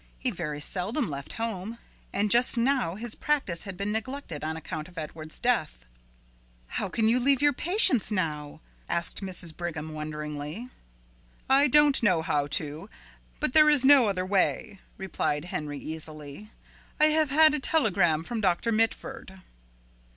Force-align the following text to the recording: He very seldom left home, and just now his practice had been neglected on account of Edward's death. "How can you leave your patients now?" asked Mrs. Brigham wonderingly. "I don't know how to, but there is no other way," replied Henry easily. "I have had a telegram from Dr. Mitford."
He 0.17 0.31
very 0.31 0.59
seldom 0.61 1.11
left 1.11 1.33
home, 1.33 1.77
and 2.11 2.31
just 2.31 2.57
now 2.57 2.95
his 2.95 3.13
practice 3.13 3.65
had 3.65 3.77
been 3.77 3.91
neglected 3.91 4.43
on 4.43 4.57
account 4.57 4.87
of 4.87 4.97
Edward's 4.97 5.39
death. 5.39 5.85
"How 6.69 6.89
can 6.89 7.07
you 7.07 7.19
leave 7.19 7.39
your 7.43 7.53
patients 7.53 8.11
now?" 8.11 8.61
asked 8.89 9.21
Mrs. 9.21 9.55
Brigham 9.55 9.93
wonderingly. 9.93 10.69
"I 11.47 11.67
don't 11.67 12.01
know 12.01 12.23
how 12.23 12.47
to, 12.47 12.89
but 13.39 13.53
there 13.53 13.69
is 13.69 13.85
no 13.85 14.09
other 14.09 14.25
way," 14.25 14.79
replied 14.97 15.45
Henry 15.45 15.77
easily. 15.77 16.49
"I 16.99 17.09
have 17.13 17.29
had 17.29 17.53
a 17.53 17.59
telegram 17.59 18.23
from 18.23 18.41
Dr. 18.41 18.71
Mitford." 18.71 19.39